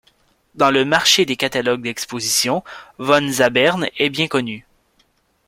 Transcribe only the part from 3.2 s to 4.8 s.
Zabern est bien connu.